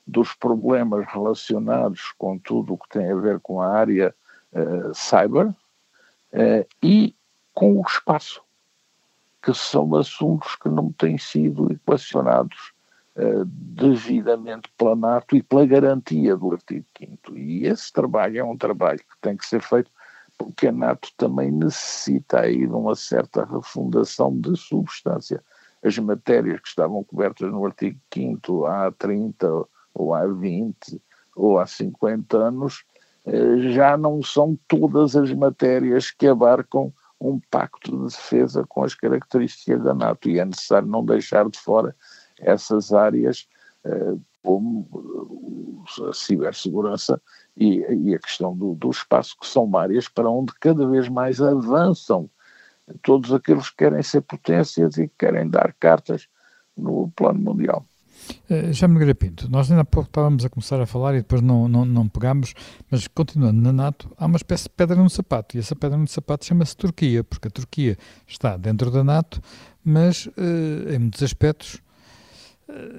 [0.06, 4.14] dos problemas relacionados com tudo o que tem a ver com a área
[4.52, 7.14] uh, cyber uh, e
[7.54, 8.42] com o espaço,
[9.42, 12.71] que são assuntos que não têm sido equacionados
[13.16, 18.56] uh, devidamente pela NATO e pela garantia do artigo 5 E esse trabalho é um
[18.56, 19.90] trabalho que tem que ser feito
[20.36, 25.42] porque a NATO também necessita aí de uma certa refundação de substância.
[25.82, 31.00] As matérias que estavam cobertas no artigo 5 há 30 ou há 20
[31.36, 32.84] ou há 50 anos,
[33.26, 38.94] eh, já não são todas as matérias que abarcam um pacto de defesa com as
[38.94, 41.94] características da NATO e é necessário não deixar de fora
[42.38, 43.46] essas áreas
[43.84, 44.88] eh, como
[46.08, 47.20] a cibersegurança
[47.56, 51.40] e, e a questão do, do, espaço, que são áreas para onde cada vez mais
[51.40, 52.28] avançam
[53.02, 56.28] todos aqueles que querem ser potências e que querem dar cartas
[56.76, 57.84] no plano mundial.
[58.48, 61.42] Uh, já me Pinto, nós ainda há pouco estávamos a começar a falar e depois
[61.42, 62.54] não, não, não pegámos,
[62.90, 66.06] mas continuando na NATO, há uma espécie de pedra no sapato, e essa pedra no
[66.06, 69.40] sapato chama-se Turquia, porque a Turquia está dentro da NATO,
[69.84, 71.81] mas uh, em muitos aspectos,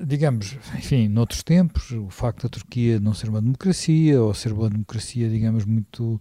[0.06, 4.70] digamos, enfim, noutros tempos, o facto da Turquia não ser uma democracia, ou ser uma
[4.70, 6.20] democracia, digamos, muito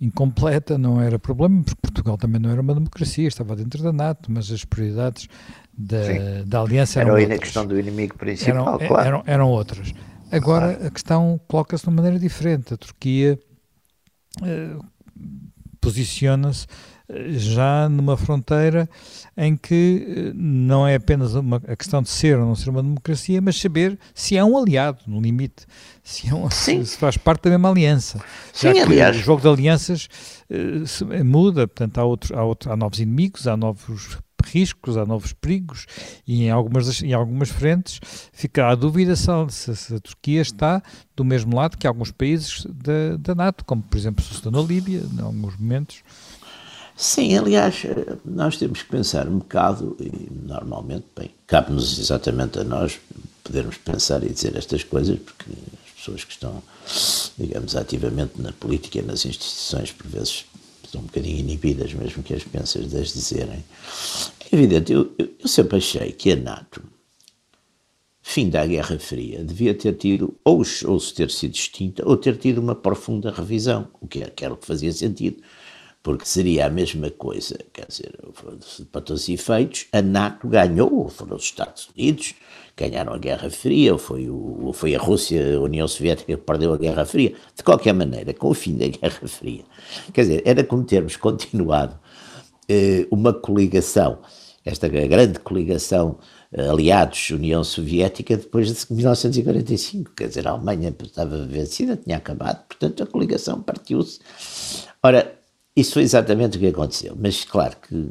[0.00, 4.32] incompleta, não era problema, porque Portugal também não era uma democracia, estava dentro da NATO,
[4.32, 5.28] mas as prioridades
[5.76, 5.98] da,
[6.46, 7.38] da aliança eram era outras.
[7.38, 9.06] a questão do inimigo principal, eram, claro.
[9.06, 9.92] Eram, eram outras.
[10.32, 10.86] Agora claro.
[10.86, 12.72] a questão coloca-se de uma maneira diferente.
[12.72, 13.38] A Turquia
[14.40, 14.84] uh,
[15.80, 16.74] posiciona-se eh,
[17.28, 18.88] já numa fronteira
[19.36, 22.82] em que eh, não é apenas uma, a questão de ser ou não ser uma
[22.82, 25.66] democracia, mas saber se é um aliado, no limite,
[26.02, 28.18] se, é um, se, faz parte da mesma aliança.
[28.52, 29.16] Sim, já aliás.
[29.16, 30.08] O jogo de alianças
[30.50, 35.04] uh, se, muda, portanto, há, outro, há, outro, há novos inimigos, há novos riscos, há
[35.04, 35.86] novos perigos
[36.26, 38.00] e em algumas, em algumas frentes
[38.32, 39.30] fica a dúvida se,
[39.76, 40.82] se, a Turquia está
[41.14, 45.02] do mesmo lado que alguns países da, da NATO, como por exemplo se na Líbia,
[45.12, 46.02] em alguns momentos.
[47.00, 47.76] Sim, aliás,
[48.26, 53.00] nós temos que pensar um bocado, e normalmente, bem, cabe-nos exatamente a nós
[53.42, 55.50] podermos pensar e dizer estas coisas, porque
[55.82, 56.62] as pessoas que estão,
[57.38, 60.44] digamos, ativamente na política e nas instituições, por vezes,
[60.84, 63.64] estão um bocadinho inibidas, mesmo que as pensas das dizerem.
[64.52, 66.82] É evidente, eu, eu sempre achei que a NATO,
[68.20, 72.36] fim da Guerra Fria, devia ter tido, ou, ou se ter sido extinta, ou ter
[72.36, 75.42] tido uma profunda revisão, o que era, que era o que fazia sentido,
[76.02, 78.18] porque seria a mesma coisa, quer dizer,
[78.90, 82.34] para todos os efeitos, a NATO ganhou, ou foram os Estados Unidos,
[82.74, 86.72] ganharam a Guerra Fria, ou foi, o, foi a Rússia, a União Soviética que perdeu
[86.72, 87.34] a Guerra Fria.
[87.54, 89.62] De qualquer maneira, com o fim da Guerra Fria,
[90.12, 91.98] quer dizer, era como termos continuado
[92.66, 94.20] eh, uma coligação,
[94.64, 96.18] esta grande coligação
[96.50, 102.64] eh, aliados União Soviética depois de 1945, quer dizer, a Alemanha estava vencida, tinha acabado,
[102.66, 104.20] portanto a coligação partiu-se.
[105.02, 105.39] Ora,
[105.74, 108.10] isso foi exatamente o que aconteceu, mas claro que,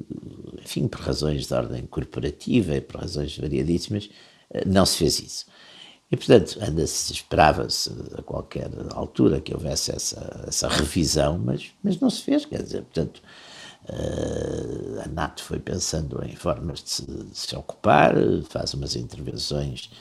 [0.64, 4.10] enfim, por razões de ordem corporativa e por razões variadíssimas,
[4.52, 5.46] eh, não se fez isso.
[6.12, 12.10] E, portanto, anda-se, esperava-se a qualquer altura que houvesse essa, essa revisão, mas, mas não
[12.10, 13.22] se fez, quer dizer, portanto,
[13.90, 18.16] uh, a NATO foi pensando em formas de se, de se, ocupar,
[18.50, 19.92] faz umas intervenções,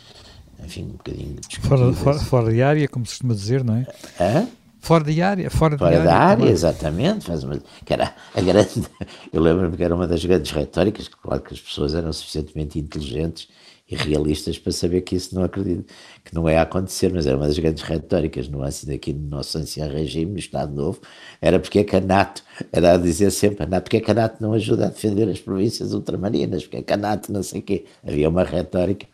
[0.64, 3.86] enfim, um bocadinho fora, fora, fora de área, como se costuma dizer, não é?
[4.18, 4.48] Hã?
[4.80, 7.26] Fora de área, fora, fora de da área, área exatamente.
[7.26, 8.86] Faz uma, que era a grande,
[9.32, 13.48] eu lembro-me que era uma das grandes retóricas, claro que as pessoas eram suficientemente inteligentes
[13.90, 15.90] e realistas para saber que isso não acredito,
[16.24, 19.56] que não é a acontecer, mas era uma das grandes retóricas no aqui no nosso
[19.56, 21.00] ancião regime, no Estado Novo,
[21.40, 24.10] era porque é que a NATO, era a dizer sempre, a NATO, porque é que
[24.10, 27.42] a NATO não ajuda a defender as províncias ultramarinas, porque é que a NATO não
[27.42, 27.86] sei o quê.
[28.06, 29.06] Havia uma retórica,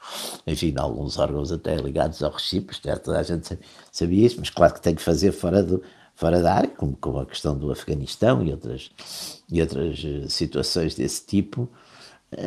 [0.46, 3.56] enfim, alguns órgãos até ligados ao Recife, toda a gente
[3.92, 5.82] sabia isso, mas claro que tem que fazer fora do
[6.14, 8.90] fora da área, como, como a questão do Afeganistão e outras,
[9.50, 11.68] e outras eh, situações desse tipo,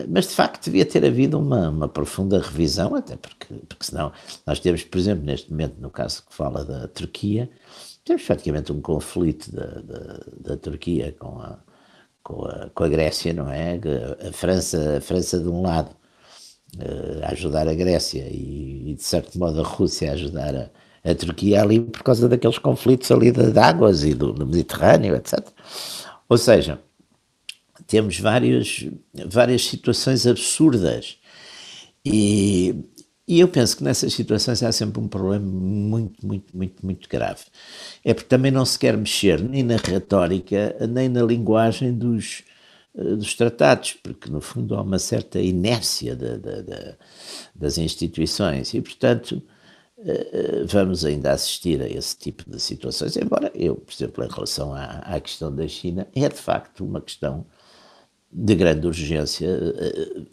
[0.10, 4.12] mas de facto devia ter havido uma, uma profunda revisão, até porque, porque senão
[4.46, 7.50] nós temos, por exemplo, neste momento, no caso que fala da Turquia,
[8.04, 10.20] temos praticamente um conflito da, da,
[10.52, 11.60] da Turquia com a,
[12.24, 13.80] com, a, com a Grécia, não é?
[14.28, 15.96] A França, a França de um lado
[16.78, 20.70] uh, a ajudar a Grécia e, e, de certo modo a Rússia a ajudar a
[21.12, 25.16] a Turquia ali por causa daqueles conflitos ali de, de águas e do, do, Mediterrâneo,
[25.16, 25.40] etc.
[26.28, 26.80] Ou seja,
[27.88, 28.86] temos vários,
[29.28, 31.18] várias situações absurdas
[32.06, 32.76] e,
[33.28, 37.44] e eu penso que nessas situações há sempre um problema muito, muito, muito, muito grave.
[38.04, 42.44] É porque também não se quer mexer nem na retórica, nem na linguagem dos,
[42.96, 46.96] eh, dos tratados, porque no fundo há uma certa inércia de, de, de,
[47.56, 49.42] das instituições e, portanto,
[50.00, 54.30] eh, eh, vamos ainda assistir a esse tipo de situações, embora eu, por exemplo, em
[54.30, 57.46] relação à, à questão da China, é de facto uma questão
[58.40, 59.48] de grande urgência,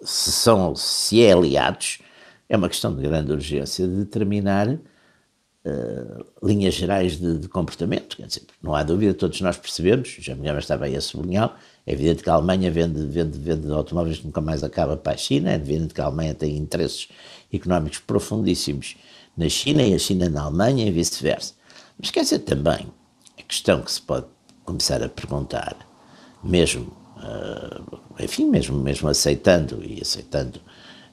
[0.02, 2.00] se, são, se é aliados,
[2.46, 8.22] é uma questão de grande urgência de determinar uh, linhas gerais de, de, comportamento.
[8.22, 12.22] Dizer, não há dúvida, todos nós percebemos, já me estava aí a sublinhar, é evidente
[12.22, 15.54] que a Alemanha vende, vende, vende automóveis que nunca mais acaba para a China, é
[15.54, 17.08] evidente que a Alemanha tem interesses
[17.50, 18.96] económicos profundíssimos
[19.34, 21.54] na China e a China na Alemanha e vice-versa.
[21.98, 22.86] Mas quer dizer também,
[23.38, 24.26] a questão que se pode
[24.62, 25.74] começar a perguntar,
[26.42, 27.03] mesmo,
[28.20, 30.60] enfim, mesmo, mesmo aceitando e aceitando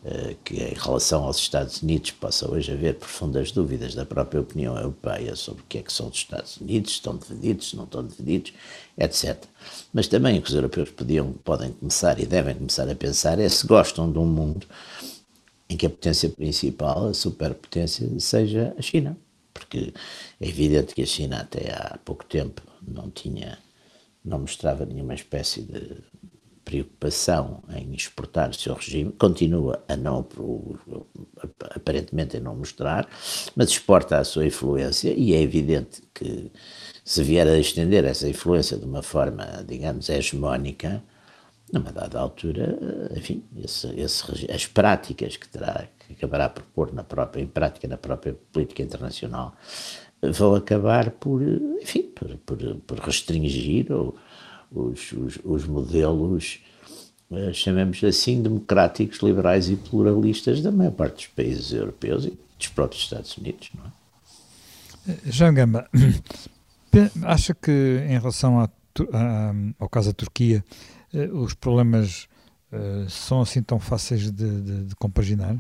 [0.04, 4.76] eh, que em relação aos Estados Unidos possa hoje haver profundas dúvidas da própria opinião
[4.76, 8.52] europeia sobre o que é que são os Estados Unidos, estão divididos, não estão divididos,
[8.98, 9.44] etc.
[9.94, 13.48] Mas também o que os europeus podiam, podem começar e devem começar a pensar é
[13.48, 14.66] se gostam de um mundo
[15.70, 19.16] em que a potência principal, a superpotência, seja a China.
[19.54, 19.94] Porque
[20.40, 23.60] é evidente que a China até há pouco tempo não tinha,
[24.24, 25.98] não mostrava nenhuma espécie de
[26.64, 30.26] preocupação em exportar o seu regime, continua a não,
[31.76, 33.10] aparentemente a não mostrar,
[33.56, 36.52] mas exporta a sua influência e é evidente que
[37.04, 41.04] se vier a estender essa influência de uma forma, digamos, hegemónica,
[41.74, 42.78] numa dada altura,
[43.16, 47.88] enfim, esse, esse, as práticas que terá, que acabará por pôr na própria, em prática
[47.88, 49.56] na própria política internacional,
[50.22, 51.42] vão acabar por,
[51.82, 54.16] enfim, por, por, por restringir ou
[54.72, 56.60] os, os, os modelos,
[57.32, 62.68] eh, chamemos assim, democráticos, liberais e pluralistas da maior parte dos países europeus e dos
[62.70, 65.12] próprios Estados Unidos, não é?
[65.12, 65.90] Eh, João Gamba,
[67.24, 68.70] acha que em relação a,
[69.14, 70.64] a, ao caso da Turquia,
[71.14, 72.28] eh, os problemas
[73.10, 75.58] são assim tão fáceis de, de, de compaginar?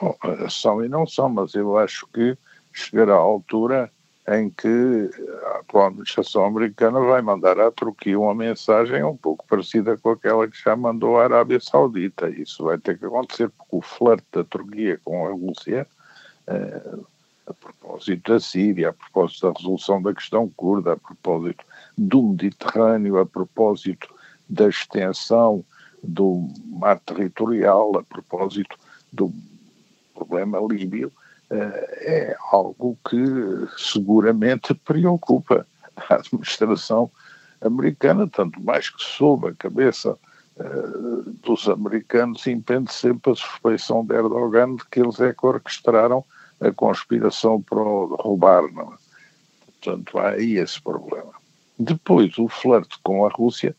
[0.00, 0.16] Bom,
[0.48, 2.38] são e não são, mas eu acho que
[2.78, 3.90] chegará à altura
[4.28, 5.10] em que
[5.44, 10.48] a atual administração americana vai mandar à Turquia uma mensagem um pouco parecida com aquela
[10.48, 12.28] que já mandou à Arábia Saudita.
[12.28, 15.86] Isso vai ter que acontecer porque o flerte da Turquia com a Rússia,
[16.48, 16.98] eh,
[17.46, 21.64] a propósito da Síria, a propósito da resolução da questão curda, a propósito
[21.96, 24.12] do Mediterrâneo, a propósito
[24.48, 25.64] da extensão
[26.02, 28.76] do mar territorial, a propósito
[29.12, 29.32] do
[30.14, 31.12] problema líbio,
[31.50, 33.18] é algo que
[33.78, 35.66] seguramente preocupa
[36.08, 37.10] a administração
[37.60, 40.18] americana, tanto mais que sob a cabeça
[40.56, 46.24] uh, dos americanos impende sempre a suspeição de Erdogan de que eles é que orquestraram
[46.60, 48.62] a conspiração para roubar.
[48.72, 48.96] Não é?
[49.66, 51.32] Portanto, há aí esse problema.
[51.78, 53.76] Depois, o flerte com a Rússia,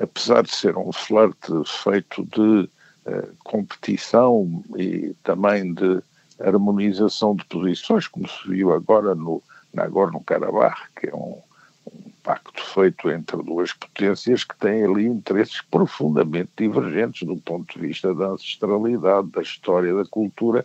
[0.00, 2.68] apesar de ser um flerte feito de
[3.06, 6.02] uh, competição e também de
[6.40, 9.42] harmonização de posições, como se viu agora no
[9.72, 11.40] Nagorno-Karabakh, que é um,
[11.86, 17.86] um pacto feito entre duas potências que têm ali interesses profundamente divergentes do ponto de
[17.86, 20.64] vista da ancestralidade, da história, da cultura,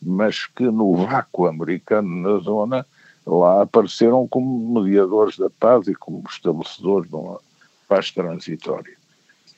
[0.00, 2.86] mas que no vácuo americano na zona
[3.26, 7.40] lá apareceram como mediadores da paz e como estabelecedores de uma
[7.86, 8.96] paz transitória.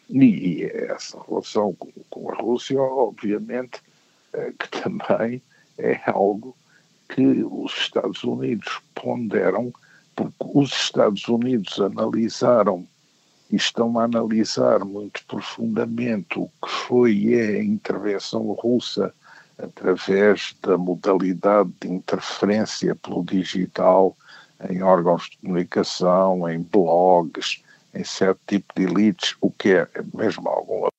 [0.08, 3.80] E essa relação com, com a Rússia, obviamente,
[4.32, 5.40] é, que também
[5.80, 6.56] é algo
[7.08, 9.72] que os Estados Unidos ponderam,
[10.14, 12.86] porque os Estados Unidos analisaram
[13.50, 19.12] e estão a analisar muito profundamente o que foi e é a intervenção russa
[19.58, 24.16] através da modalidade de interferência pelo digital
[24.68, 27.62] em órgãos de comunicação, em blogs,
[27.94, 30.90] em certo tipo de elites, o que é mesmo alguns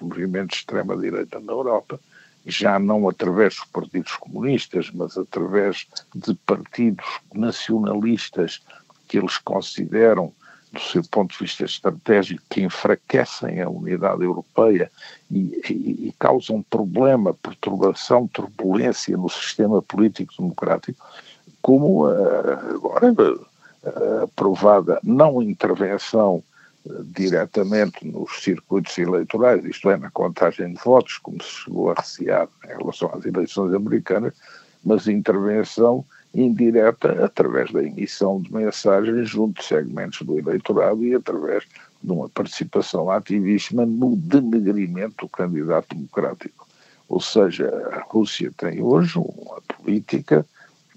[0.00, 2.00] movimentos de extrema-direita na Europa,
[2.46, 7.04] já não através dos partidos comunistas, mas através de partidos
[7.34, 8.62] nacionalistas
[9.08, 10.32] que eles consideram,
[10.72, 14.90] do seu ponto de vista estratégico, que enfraquecem a unidade europeia
[15.30, 21.04] e, e, e causam problema, perturbação, turbulência no sistema político democrático,
[21.62, 26.42] como uh, agora uh, aprovada não intervenção
[27.14, 32.48] diretamente nos circuitos eleitorais, isto é, na contagem de votos, como se chegou a recear
[32.64, 34.34] em relação às eleições americanas,
[34.84, 36.04] mas intervenção
[36.34, 41.64] indireta através da emissão de mensagens junto de segmentos do eleitorado e através
[42.02, 46.66] de uma participação ativíssima no denegrimento do candidato democrático.
[47.08, 50.44] Ou seja, a Rússia tem hoje uma política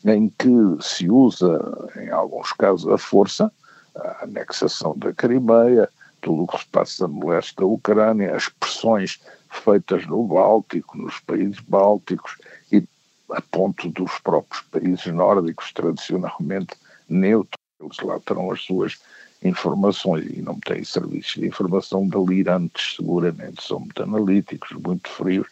[0.06, 0.50] em que
[0.82, 1.60] se usa,
[1.98, 3.52] em alguns casos, a força,
[3.96, 5.90] a anexação da Crimeia,
[6.22, 11.20] tudo o que se passa no leste da Ucrânia, as pressões feitas no Báltico, nos
[11.20, 12.38] países bálticos
[12.72, 12.84] e
[13.32, 16.76] a ponto dos próprios países nórdicos tradicionalmente
[17.10, 18.98] neutros, eles lá terão as suas
[19.44, 25.48] informações e não têm serviços de informação delirantes, seguramente, são muito analíticos, muito frios.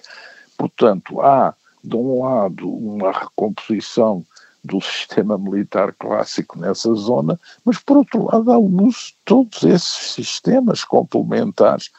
[0.58, 1.54] Portanto, há,
[1.84, 4.26] de um lado, uma recomposição
[4.66, 9.64] do sistema militar clássico nessa zona, mas por outro lado há o uso de todos
[9.64, 11.92] esses sistemas complementares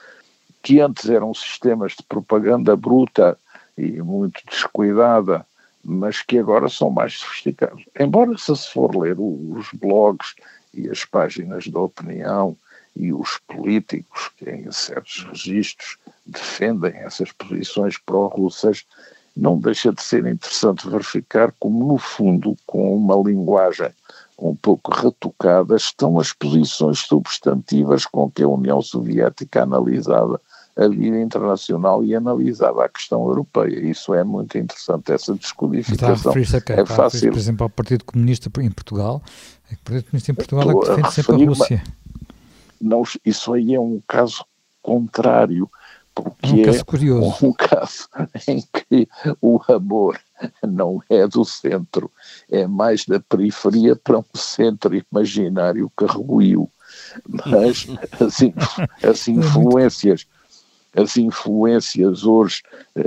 [0.62, 3.38] que antes eram sistemas de propaganda bruta
[3.78, 5.46] e muito descuidada,
[5.84, 7.84] mas que agora são mais sofisticados.
[7.98, 10.34] Embora se for ler os blogs
[10.74, 12.56] e as páginas de opinião
[12.96, 18.84] e os políticos que em certos registros defendem essas posições pró-russas,
[19.36, 23.90] não deixa de ser interessante verificar como, no fundo, com uma linguagem
[24.38, 30.40] um pouco retocada, estão as posições substantivas com que a União Soviética analisava
[30.76, 33.80] a vida internacional e analisava a questão europeia.
[33.80, 36.36] Isso é muito interessante, essa descodificação.
[36.36, 37.30] Está a a é fácil.
[37.30, 39.22] por exemplo, ao Partido Comunista em Portugal.
[39.70, 41.84] É o Partido Comunista em Portugal Estou é que defende sempre a Rússia.
[42.78, 44.44] Não, isso aí é um caso
[44.82, 45.68] contrário
[46.16, 47.44] porque um caso curioso.
[47.44, 48.08] é um caso
[48.48, 49.08] em que
[49.40, 50.18] o amor
[50.66, 52.10] não é do centro,
[52.50, 56.70] é mais da periferia para um centro imaginário que ruiu.
[57.28, 57.86] Mas
[58.18, 60.26] as, as influências,
[60.94, 62.62] as influências hoje
[62.94, 63.02] eh,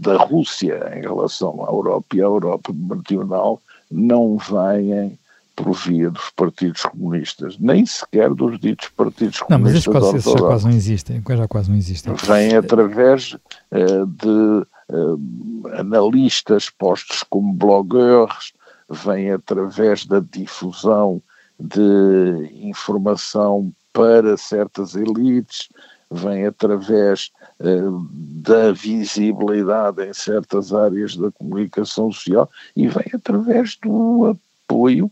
[0.00, 3.60] da Rússia em relação à Europa e à Europa meridional
[3.90, 5.18] não vêm
[5.58, 9.48] por via dos partidos comunistas, nem sequer dos ditos partidos comunistas.
[9.50, 12.14] Não, mas esses já quase não existem, já quase não existem.
[12.14, 13.34] Vem através
[13.72, 18.52] uh, de uh, analistas postos como blogueurs,
[18.88, 21.20] vem através da difusão
[21.58, 25.68] de informação para certas elites,
[26.08, 34.36] vem através uh, da visibilidade em certas áreas da comunicação social e vem através do
[34.64, 35.10] apoio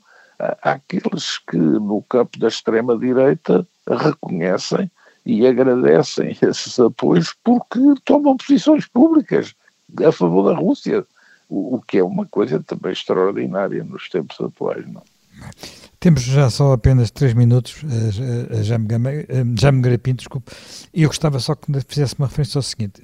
[0.62, 4.90] àqueles que no campo da extrema-direita reconhecem
[5.24, 9.54] e agradecem esses apoios porque tomam posições públicas
[10.04, 11.04] a favor da Rússia,
[11.48, 14.86] o, que é uma coisa também extraordinária nos tempos atuais.
[14.86, 15.02] Não?
[16.00, 17.76] Temos já só apenas três minutos,
[18.50, 20.52] a Jaime Garapinto, desculpe,
[20.92, 23.02] e eu gostava só que fizesse uma referência ao seguinte,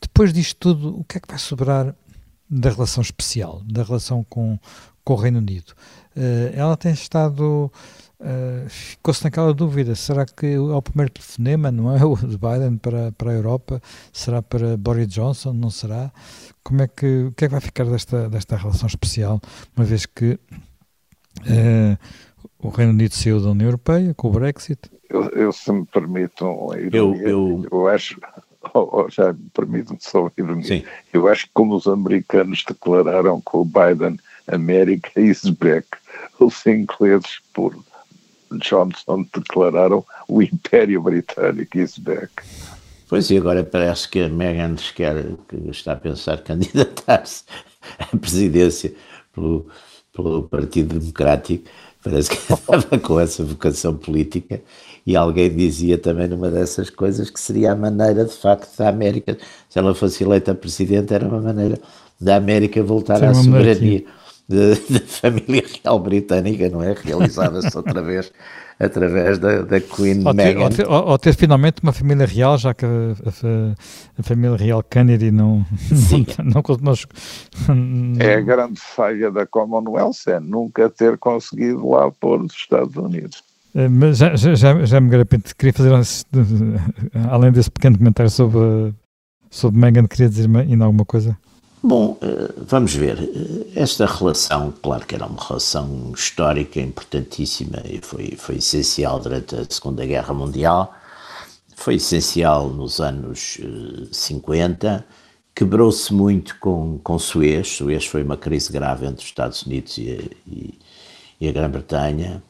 [0.00, 1.94] depois disto tudo, o que é que vai sobrar
[2.48, 4.58] da relação especial, da relação com,
[5.04, 5.74] com o Reino Unido?
[6.16, 7.70] Uh, ela tem estado.
[8.18, 12.02] Uh, Ficou-se naquela dúvida: será que é o primeiro telefonema, não é?
[12.04, 13.82] O de Biden para, para a Europa?
[14.12, 15.52] Será para Boris Johnson?
[15.52, 16.10] Não será?
[16.64, 19.40] Como é que, o que é que vai ficar desta, desta relação especial,
[19.76, 20.38] uma vez que
[21.42, 21.98] uh,
[22.58, 24.90] o Reino Unido saiu da União Europeia com o Brexit?
[25.08, 28.18] Eu, eu se me permitam, eu, eu, eu acho.
[28.74, 30.64] Oh, oh, já permite-me só ironia.
[30.64, 30.84] Sim.
[31.12, 34.18] Eu acho que como os americanos declararam com o Biden
[34.48, 35.86] America is back,
[36.38, 37.76] os ingleses, por
[38.52, 42.30] Johnson, declararam o Império Britânico is back.
[43.08, 47.44] Pois e agora parece que a Meghan quer, que está a pensar candidatar-se
[47.98, 48.92] à presidência
[49.32, 49.66] pelo,
[50.12, 51.68] pelo Partido Democrático,
[52.02, 54.60] parece que estava com essa vocação política.
[55.06, 59.38] E alguém dizia também numa dessas coisas que seria a maneira de facto da América,
[59.68, 61.78] se ela fosse eleita presidente, era uma maneira
[62.20, 64.04] da América voltar à soberania
[64.48, 66.94] da família real britânica, não é?
[66.94, 68.32] Realizada-se outra vez
[68.78, 70.62] através da, da Queen ou ter, Meghan.
[70.64, 73.74] Ou ter, ou ter, finalmente uma família real, já que a, a,
[74.18, 75.64] a família real Kennedy não,
[76.44, 82.52] não, não, É a grande falha da Commonwealth, é nunca ter conseguido lá pôr os
[82.52, 83.42] Estados Unidos.
[83.74, 85.92] Eh, mas já, já, já, já me garapente, queria fazer,
[87.30, 88.94] além desse pequeno comentário sobre,
[89.50, 91.36] sobre Meghan, queria dizer ainda alguma coisa?
[91.86, 93.16] Bom, eh, vamos ver.
[93.72, 99.64] Esta relação, claro que era uma relação histórica importantíssima e foi, foi essencial durante a
[99.70, 100.92] Segunda Guerra Mundial,
[101.76, 103.58] foi essencial nos anos
[104.10, 105.04] 50, eh,
[105.54, 107.68] quebrou-se muito com, com Suez.
[107.68, 110.74] Suez foi uma crise grave entre os Estados Unidos e, e,
[111.40, 112.42] e a Grã-Bretanha.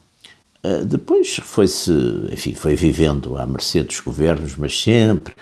[0.63, 1.91] Eh, depois foi-se,
[2.31, 5.35] enfim, foi vivendo à mercê dos governos, mas sempre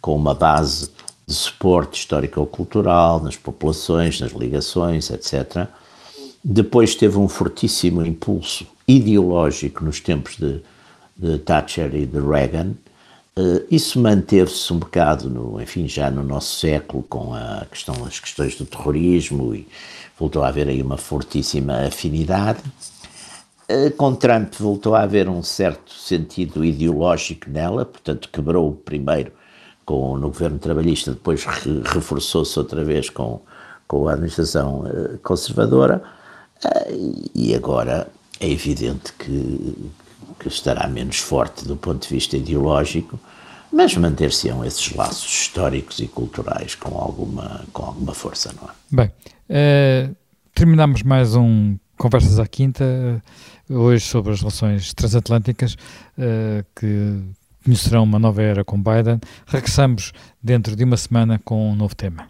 [0.00, 0.88] com uma base
[1.26, 5.68] de suporte histórico-cultural, nas populações, nas ligações, etc.
[6.44, 10.60] Depois teve um fortíssimo impulso ideológico nos tempos de,
[11.16, 12.72] de Thatcher e de Reagan.
[13.34, 18.20] Uh, isso manteve-se um bocado, no, enfim, já no nosso século, com a questão, as
[18.20, 19.66] questões do terrorismo e
[20.18, 22.60] voltou a haver aí uma fortíssima afinidade.
[23.70, 29.32] Uh, com Trump voltou a haver um certo sentido ideológico nela, portanto quebrou primeiro
[29.92, 33.42] com, no governo trabalhista, depois re, reforçou-se outra vez com,
[33.86, 36.02] com a administração uh, conservadora
[37.34, 38.08] e agora
[38.40, 39.90] é evidente que,
[40.38, 43.20] que estará menos forte do ponto de vista ideológico,
[43.70, 48.72] mas manter-se-ão esses laços históricos e culturais com alguma, com alguma força, não é?
[48.90, 49.12] Bem,
[49.50, 50.16] uh,
[50.54, 53.22] terminamos mais um Conversas à Quinta,
[53.68, 55.76] hoje sobre as relações transatlânticas,
[56.74, 57.20] que
[57.62, 59.20] conhecerão uma nova era com Biden.
[59.46, 62.26] Regressamos dentro de uma semana com um novo tema.